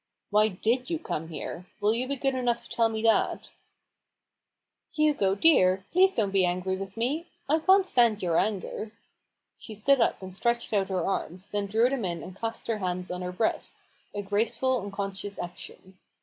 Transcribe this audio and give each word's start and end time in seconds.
"Why 0.31 0.47
did 0.47 0.89
you 0.89 0.97
come 0.97 1.27
here? 1.27 1.67
Will 1.79 1.93
you 1.93 2.07
be 2.07 2.15
good 2.15 2.33
enough 2.33 2.61
to 2.61 2.69
tell 2.69 2.89
me 2.89 3.03
that?"" 3.03 3.51
Hugo, 4.95 5.35
dear, 5.35 5.85
please 5.91 6.11
don't 6.11 6.31
be 6.31 6.43
angry 6.43 6.75
with 6.75 6.97
me— 6.97 7.27
I 7.47 7.59
can't 7.59 7.85
stand 7.85 8.23
your 8.23 8.39
anger!" 8.39 8.93
She 9.59 9.75
stood 9.75 10.01
up 10.01 10.19
and 10.23 10.33
stretched 10.33 10.73
out 10.73 10.89
her 10.89 11.05
arms, 11.07 11.49
then 11.49 11.67
drew 11.67 11.87
them 11.87 12.03
in 12.03 12.23
and 12.23 12.35
clasped 12.35 12.65
her 12.65 12.79
hands 12.79 13.11
on 13.11 13.21
her 13.21 13.31
breast— 13.31 13.77
a 14.15 14.23
graceful, 14.23 14.81
unconscious 14.81 15.37
action. 15.37 15.99